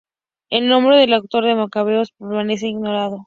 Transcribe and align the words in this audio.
El 0.49 0.67
nombre 0.67 0.97
del 0.99 1.13
autor 1.13 1.43
de 1.45 1.51
I 1.51 1.55
Macabeos 1.57 2.11
permanece 2.17 2.65
ignorado. 2.65 3.19